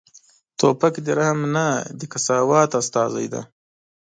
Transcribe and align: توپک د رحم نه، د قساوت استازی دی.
توپک 0.59 0.93
د 1.05 1.07
رحم 1.19 1.39
نه، 1.55 1.67
د 1.97 2.01
قساوت 2.11 2.71
استازی 2.81 3.27
دی. 3.33 3.41